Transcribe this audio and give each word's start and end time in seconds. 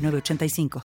nove 0.00 0.18
ochenta 0.18 0.44
y 0.44 0.50
cinco. 0.50 0.82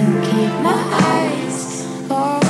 keep 0.00 0.52
my 0.62 0.80
eyes 0.92 2.49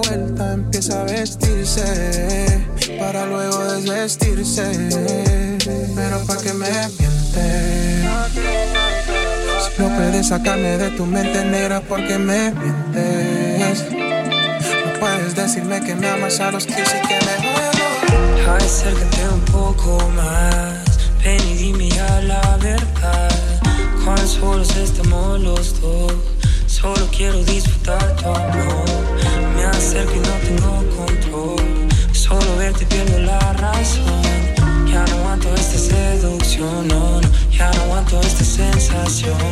tu 10.95 11.05
mente 11.05 11.43
negra 11.45 11.81
porque 11.81 12.17
me 12.17 12.51
mientes. 12.51 13.85
No 13.91 14.99
puedes 14.99 15.35
decirme 15.35 15.81
que 15.81 15.95
me 15.95 16.09
amas 16.09 16.39
a 16.39 16.51
los 16.51 16.65
que 16.65 16.73
y 16.73 17.07
que 17.07 17.19
me 17.25 17.35
muero. 17.47 18.55
Acércate 18.55 19.27
un 19.33 19.41
poco 19.41 19.97
más, 20.15 20.99
ven 21.23 21.41
y 21.49 21.53
dime 21.55 21.89
a 21.99 22.21
la 22.21 22.57
verdad. 22.57 23.29
Cuán 24.03 24.27
solos 24.27 24.75
estamos 24.75 25.39
los 25.39 25.79
dos, 25.81 26.13
solo 26.67 27.07
quiero 27.15 27.43
disfrutar 27.43 28.15
tu 28.15 28.27
amor. 28.29 29.10
Acerco 29.81 30.13
y 30.13 30.19
no 30.19 30.33
tengo 30.45 30.95
control, 30.95 31.87
solo 32.13 32.55
verte 32.57 32.85
pierdo 32.85 33.17
la 33.19 33.39
razón. 33.53 34.21
Ya 34.85 35.03
no 35.05 35.15
aguanto 35.17 35.55
esta 35.55 35.77
seducción, 35.79 36.87
no, 36.87 37.19
no 37.19 37.27
ya 37.49 37.71
no 37.71 37.81
aguanto 37.81 38.21
esta 38.21 38.43
sensación. 38.43 39.50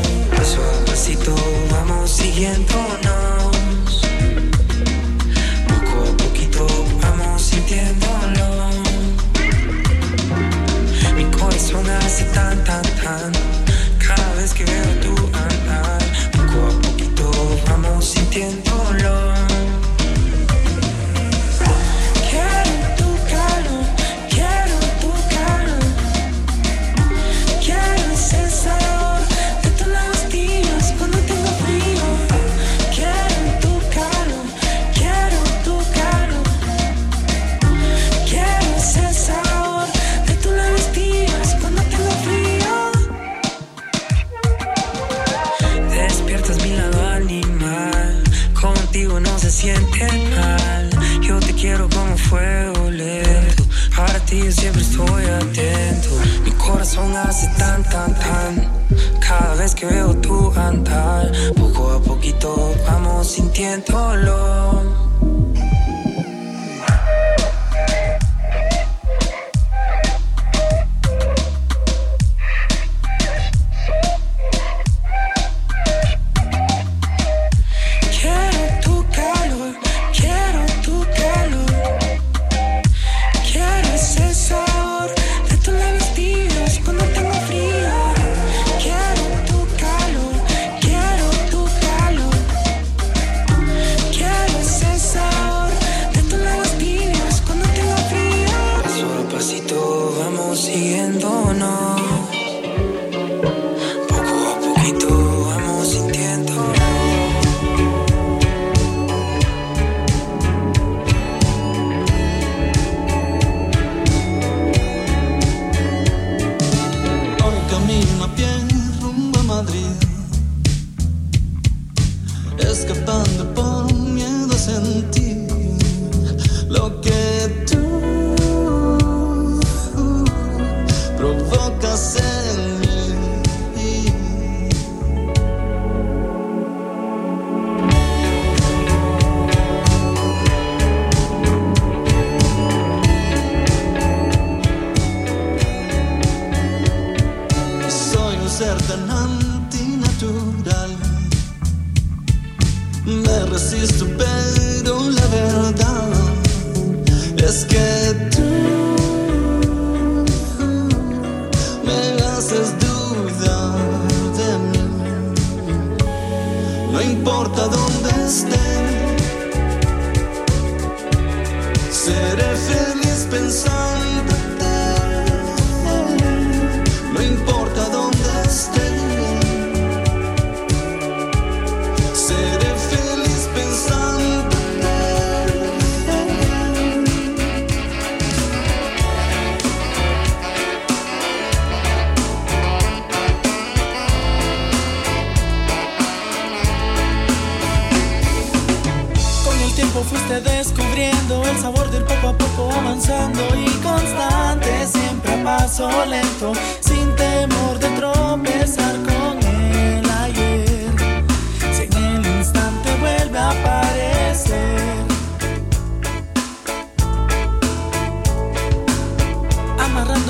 mask 122.80 122.98
upon 122.98 123.24
the 123.38 123.44
board. 123.54 123.69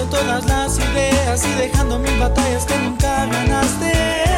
Todas 0.08 0.46
las 0.46 0.78
ideas 0.80 1.46
y 1.46 1.52
dejando 1.60 2.00
mil 2.00 2.18
batallas 2.20 2.66
que 2.66 2.78
nunca 2.80 3.26
ganaste. 3.26 3.92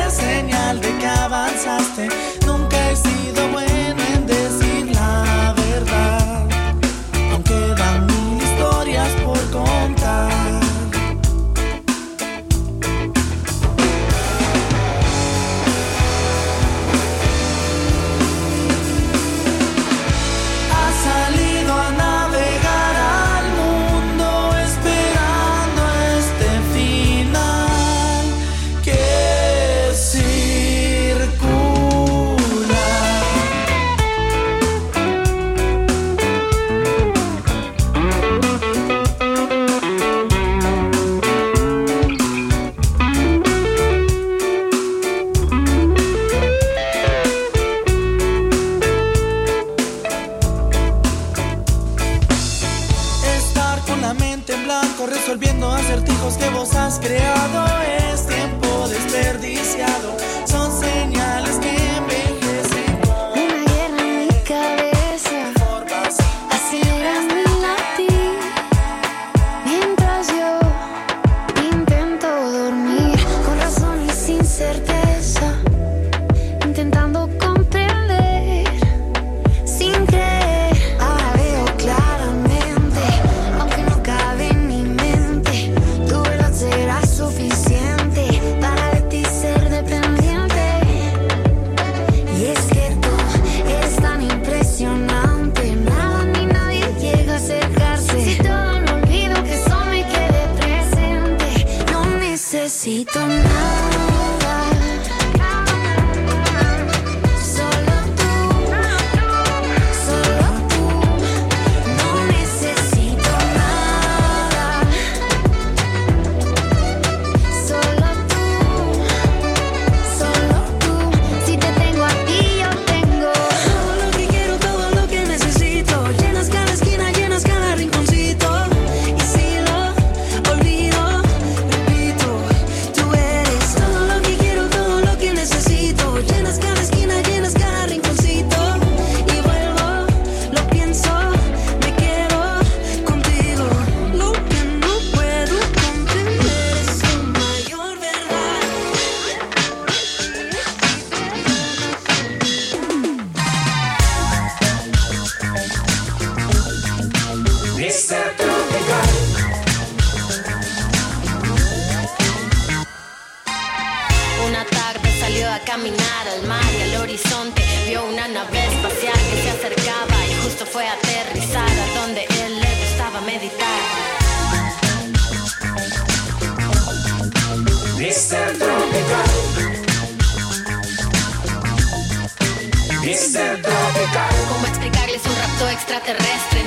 Señal 0.10 0.82
de 0.82 0.98
que 0.98 1.08
avanzaste. 1.08 2.10
Nunca 2.46 2.92
he 2.92 2.96
sido 2.96 3.48
bueno. 3.50 3.71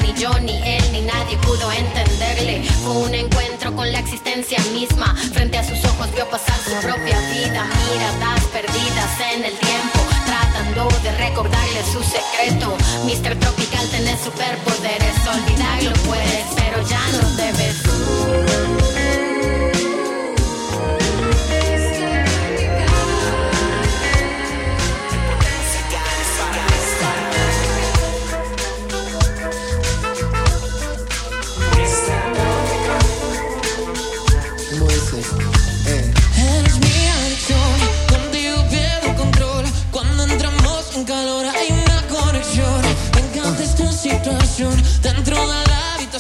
Ni 0.02 0.14
yo, 0.14 0.30
ni 0.40 0.56
él, 0.62 0.82
ni 0.92 1.02
nadie 1.02 1.36
pudo 1.38 1.70
entenderle. 1.70 2.62
Fue 2.82 2.92
un 2.92 3.14
encuentro 3.14 3.74
con 3.76 3.90
la 3.92 3.98
existencia 3.98 4.58
misma. 4.72 5.14
Frente 5.32 5.58
a 5.58 5.64
sus 5.64 5.84
ojos 5.84 6.10
vio 6.14 6.26
pasar 6.30 6.56
su 6.56 6.74
propia 6.80 7.18
vida. 7.30 7.66
Miradas 7.90 8.44
perdidas 8.52 9.20
en 9.34 9.44
el 9.44 9.52
tiempo. 9.58 9.98
Tratando 10.24 10.88
de 11.02 11.12
recordarle 11.18 11.82
su 11.92 12.02
secreto. 12.02 12.74
Mr. 13.04 13.38
Tropical 13.38 13.86
tiene 13.90 14.16
superpoderes. 14.16 15.14
Olvidarlo 15.28 15.92
puedes, 16.04 16.46
pero 16.56 16.88
ya 16.88 17.00
no 17.20 17.28
debes. 17.36 18.53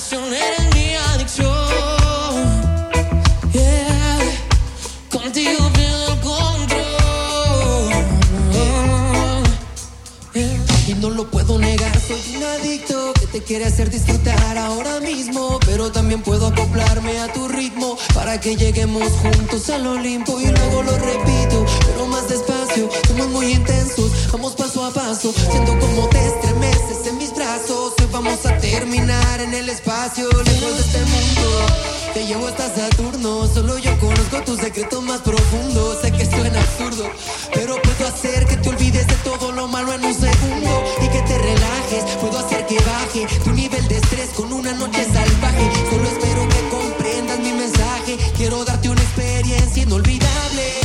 Habitación 0.04 0.34
eres 0.34 0.74
mi 0.74 0.94
adicción. 0.94 1.50
Yeah. 3.52 4.18
Contigo 5.10 5.70
pierdo 5.72 6.20
control. 6.20 7.90
Yeah. 10.34 10.64
Y 10.88 10.94
no 10.94 11.10
lo 11.10 11.30
puedo 11.30 11.58
negar, 11.58 11.98
soy 12.00 12.36
un 12.36 12.42
adicto 12.42 13.12
que 13.14 13.26
te 13.26 13.42
quiere 13.42 13.66
hacer 13.66 13.90
disfrutar 13.90 14.58
ahora 14.58 15.00
mismo. 15.00 15.58
Pero 15.64 15.90
también 15.90 16.22
puedo 16.22 16.48
acoplarme 16.48 17.18
a 17.20 17.32
tu 17.32 17.48
ritmo 17.48 17.96
para 18.14 18.40
que 18.40 18.56
lleguemos 18.56 19.10
juntos 19.22 19.70
al 19.70 19.86
Olimpo. 19.86 20.40
Y 20.40 20.46
luego 20.46 20.82
lo 20.82 20.98
repito, 20.98 21.64
pero 21.86 22.06
más 22.06 22.28
despacio. 22.28 22.90
Somos 23.08 23.28
muy 23.28 23.52
intensos, 23.52 24.10
vamos 24.32 24.54
paso 24.54 24.84
a 24.84 24.90
paso. 24.90 25.32
Siento 25.32 25.78
como 25.78 26.08
te 26.08 26.18
el 29.54 29.68
espacio, 29.68 30.28
lejos 30.30 30.74
de 30.74 30.80
este 30.80 30.98
mundo. 30.98 31.66
Te 32.12 32.26
llevo 32.26 32.46
hasta 32.46 32.74
Saturno, 32.74 33.46
solo 33.46 33.78
yo 33.78 33.98
conozco 33.98 34.42
tus 34.44 34.58
secretos 34.58 35.02
más 35.02 35.20
profundos. 35.20 35.98
Sé 36.00 36.12
que 36.12 36.26
suena 36.26 36.60
absurdo, 36.60 37.08
pero 37.52 37.80
puedo 37.82 38.06
hacer 38.08 38.46
que 38.46 38.56
te 38.56 38.68
olvides 38.68 39.06
de 39.06 39.14
todo 39.16 39.52
lo 39.52 39.68
malo 39.68 39.92
en 39.92 40.04
un 40.04 40.14
segundo 40.14 40.84
y 41.02 41.08
que 41.08 41.22
te 41.22 41.38
relajes. 41.38 42.04
Puedo 42.20 42.38
hacer 42.38 42.66
que 42.66 42.78
baje 42.80 43.26
tu 43.44 43.50
nivel 43.52 43.86
de 43.88 43.96
estrés 43.96 44.30
con 44.30 44.52
una 44.52 44.72
noche 44.72 45.04
salvaje. 45.04 45.70
Solo 45.90 46.08
espero 46.08 46.48
que 46.48 46.68
comprendas 46.68 47.38
mi 47.38 47.52
mensaje. 47.52 48.18
Quiero 48.36 48.64
darte 48.64 48.88
una 48.88 49.02
experiencia 49.02 49.82
inolvidable. 49.82 50.83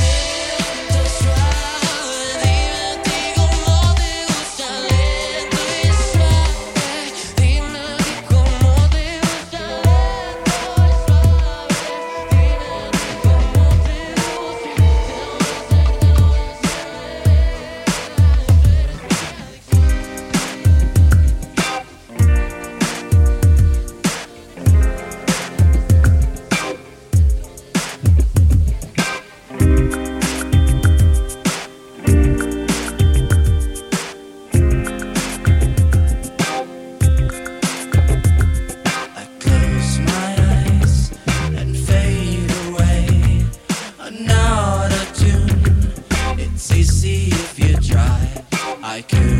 like. 49.00 49.38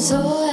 so 0.00 0.49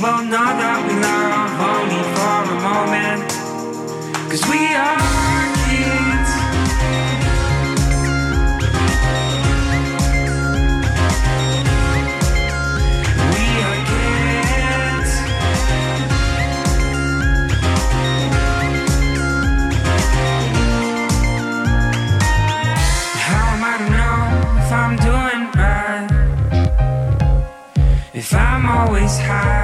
both 0.00 0.22
know 0.26 0.30
that 0.30 0.78
we 0.86 0.94
love 0.94 1.58
only 1.74 2.02
for 2.14 2.38
a 2.46 2.56
moment. 2.68 3.30
Cause 4.30 4.44
we 4.46 4.60
are 4.76 4.96
kids. 5.66 6.30
We 13.34 13.44
are 13.66 13.80
kids. 13.90 15.10
How 23.26 23.44
am 23.54 23.62
I 23.64 23.74
to 23.78 23.86
know 23.96 24.18
if 24.60 24.70
I'm 24.82 24.94
doing 25.08 25.42
right? 25.58 26.06
If 28.14 28.28
I'm 28.34 28.64
always 28.66 29.18
high, 29.18 29.57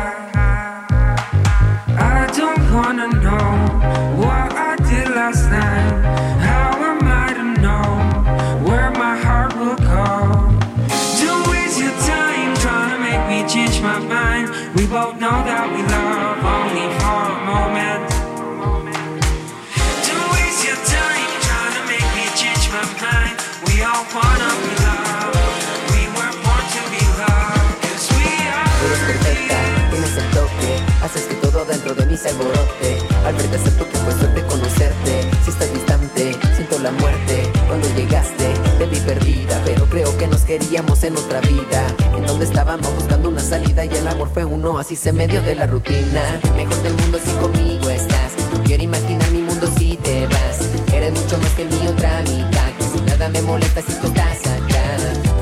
se 32.24 32.30
alborote. 32.30 32.98
Al 33.26 33.34
verte 33.34 33.56
acepto 33.56 33.84
que 33.90 33.96
fue 33.98 34.12
suerte 34.12 34.42
conocerte. 34.46 35.30
Si 35.44 35.50
estás 35.50 35.72
distante, 35.72 36.36
siento 36.54 36.78
la 36.78 36.90
muerte. 36.92 37.50
Cuando 37.66 37.86
llegaste, 37.96 38.46
te 38.78 38.86
vi 38.86 38.98
perdida, 39.00 39.60
pero 39.64 39.84
creo 39.86 40.16
que 40.16 40.26
nos 40.26 40.40
queríamos 40.42 41.04
en 41.04 41.16
otra 41.16 41.40
vida. 41.42 41.86
En 42.16 42.26
donde 42.26 42.46
estábamos 42.46 42.94
buscando 42.94 43.28
una 43.28 43.40
salida 43.40 43.84
y 43.84 43.90
el 43.90 44.08
amor 44.08 44.30
fue 44.32 44.44
uno, 44.44 44.78
así 44.78 44.96
se 44.96 45.12
medio 45.12 45.42
de 45.42 45.54
la 45.54 45.66
rutina. 45.66 46.40
Mejor 46.56 46.82
del 46.82 46.94
mundo 46.94 47.18
si 47.22 47.30
conmigo 47.32 47.90
estás. 47.90 48.32
No 48.52 48.62
quiero 48.64 48.82
imaginar 48.82 49.30
mi 49.30 49.42
mundo 49.42 49.68
si 49.76 49.96
te 49.98 50.26
vas. 50.26 50.58
Eres 50.94 51.12
mucho 51.12 51.36
más 51.38 51.50
que 51.50 51.64
mi 51.66 51.86
otra 51.88 52.22
mitad. 52.22 52.70
Que 52.78 52.84
si 52.84 53.04
nada 53.04 53.28
me 53.28 53.42
molesta 53.42 53.82
si 53.82 53.92
tú 54.00 54.08
acá. 54.08 54.24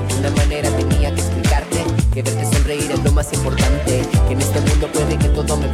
De 0.09 0.14
una 0.18 0.31
manera 0.37 0.68
tenía 0.71 1.14
que 1.14 1.21
explicarte 1.21 1.85
que 2.12 2.23
verte 2.23 2.45
sonreír 2.57 2.90
es 2.90 3.05
lo 3.05 3.12
más 3.12 3.33
importante. 3.33 4.03
Que 4.27 4.33
en 4.33 4.40
este 4.40 4.61
mundo 4.61 4.88
puede 4.92 5.16
que 5.16 5.29
todo 5.29 5.57
me 5.57 5.68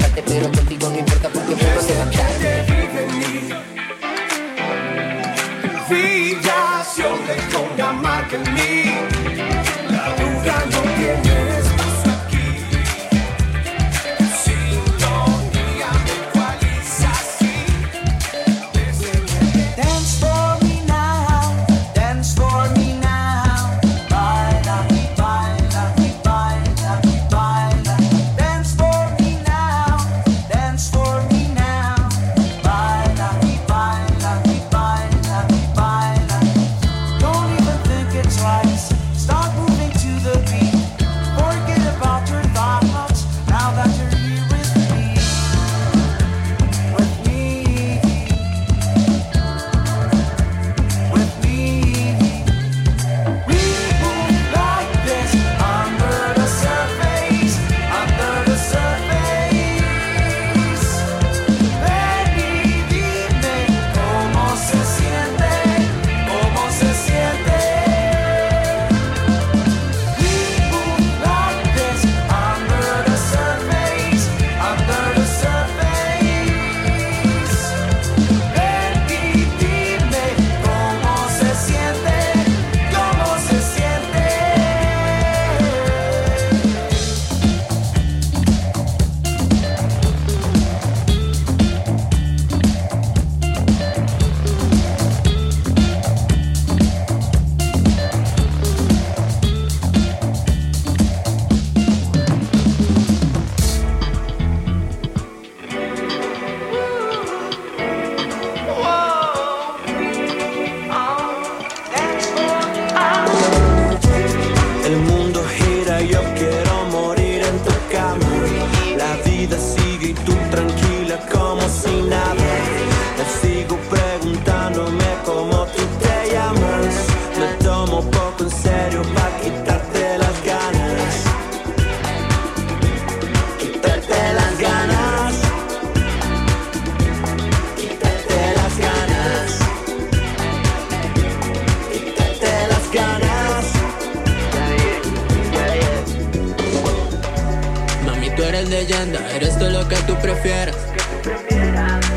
leyenda, 148.79 149.19
eres 149.35 149.59
todo 149.59 149.71
lo 149.71 149.89
que 149.89 149.97
tú 150.07 150.15
prefieras. 150.23 150.77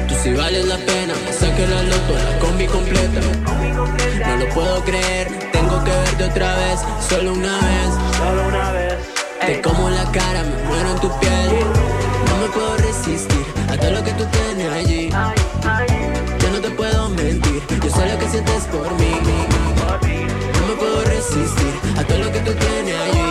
Tú 0.07 0.13
sí 0.21 0.31
vales 0.33 0.65
la 0.65 0.77
pena, 0.77 1.15
saque 1.39 1.65
la 1.65 1.81
loto, 1.81 2.13
la 2.13 2.39
combi 2.39 2.67
completa. 2.67 3.19
No 4.27 4.37
lo 4.37 4.47
puedo 4.53 4.83
creer, 4.83 5.27
tengo 5.51 5.83
que 5.83 5.89
verte 5.89 6.23
otra 6.25 6.55
vez, 6.57 6.79
solo 7.09 7.33
una 7.33 7.55
vez. 7.67 7.89
Solo 8.15 8.47
una 8.47 8.71
vez. 8.73 8.93
Te 9.43 9.61
como 9.61 9.89
la 9.89 10.05
cara, 10.11 10.43
me 10.43 10.55
muero 10.67 10.91
en 10.91 10.99
tu 10.99 11.09
piel. 11.19 11.49
No 12.29 12.35
me 12.41 12.47
puedo 12.53 12.77
resistir 12.77 13.45
a 13.71 13.77
todo 13.77 13.91
lo 13.91 14.03
que 14.03 14.11
tú 14.11 14.25
tienes 14.25 14.71
allí. 14.71 15.09
Yo 16.41 16.49
no 16.51 16.59
te 16.61 16.69
puedo 16.69 17.09
mentir, 17.09 17.61
yo 17.83 17.89
sé 17.89 18.05
lo 18.11 18.19
que 18.19 18.27
sientes 18.29 18.63
por 18.65 18.91
mí. 18.99 19.13
No 20.59 20.67
me 20.67 20.75
puedo 20.75 21.01
resistir 21.05 21.73
a 21.97 22.03
todo 22.03 22.19
lo 22.19 22.31
que 22.31 22.39
tú 22.41 22.53
tienes 22.53 22.95
allí. 23.07 23.29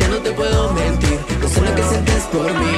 Ya 0.00 0.08
no 0.08 0.16
te 0.18 0.32
puedo 0.32 0.72
mentir, 0.72 1.20
sé 1.54 1.60
lo 1.60 1.74
que 1.74 1.82
sientes 1.82 2.22
por 2.32 2.52
mí. 2.60 2.74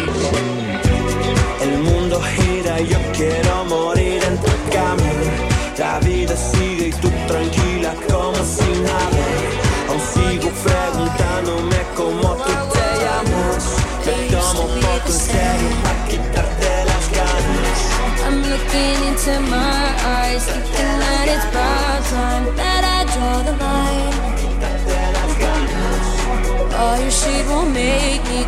El 1.63 1.79
mundo 1.79 2.21
gira 2.21 2.81
yo 2.81 2.99
quiero 3.13 3.65
morir 3.65 4.23
en 4.23 4.37
tu 4.37 4.53
cama. 4.73 5.11
La 5.79 5.99
vida 6.01 6.35
sigue 6.37 6.89
y 6.89 6.93
tú 6.93 7.09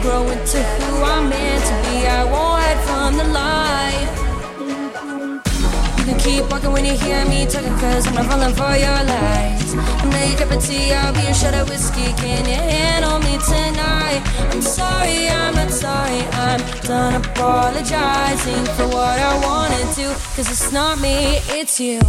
grow 0.03 0.29
into 0.29 0.59
who 0.63 1.03
I'm 1.03 1.29
meant 1.29 1.65
to 1.65 1.75
be. 1.85 2.07
I 2.07 2.25
won't 2.25 2.63
hide 2.63 2.81
from 2.87 3.17
the 3.17 3.25
light. 3.25 4.09
You 5.99 6.05
can 6.05 6.19
keep 6.19 6.51
walking 6.51 6.73
when 6.73 6.85
you 6.85 6.95
hear 6.95 7.25
me 7.27 7.47
talking, 7.47 7.77
cause 7.79 8.07
I'm 8.07 8.15
not 8.15 8.27
falling 8.27 8.55
for 8.55 8.75
your 8.77 9.01
lies. 9.13 9.75
I'm 9.75 10.11
not 10.11 10.29
your 10.29 10.39
cup 10.39 10.51
of 10.53 10.65
tea, 10.65 10.93
I'll 10.93 11.13
be 11.13 11.27
a 11.27 11.35
shot 11.35 11.55
of 11.55 11.69
whiskey. 11.69 12.13
Can 12.23 12.45
you 12.47 12.55
handle 12.55 13.19
me 13.19 13.39
tonight? 13.39 14.23
I'm 14.53 14.63
sorry, 14.63 15.29
I'm 15.29 15.55
not 15.55 15.71
sorry. 15.71 16.21
I'm 16.47 16.61
done 16.83 17.15
apologizing 17.23 18.65
for 18.77 18.87
what 18.89 19.19
I 19.19 19.35
wanted 19.45 19.95
to, 19.97 20.07
cause 20.35 20.51
it's 20.51 20.73
not 20.73 21.01
me, 21.01 21.41
it's 21.51 21.79
you. 21.81 22.01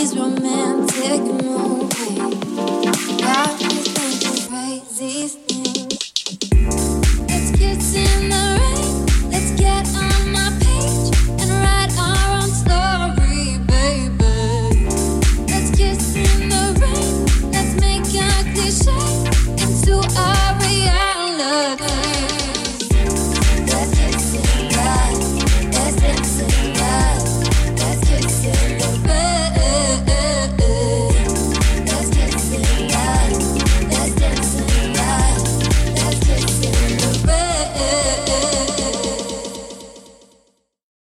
These 0.00 0.16
romantic 0.16 1.20
moves. 1.44 1.69